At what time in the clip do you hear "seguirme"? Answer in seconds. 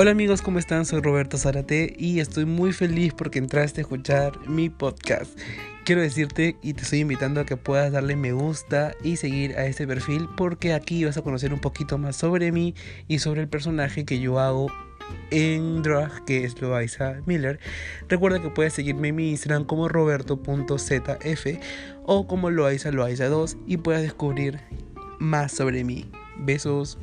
18.74-19.08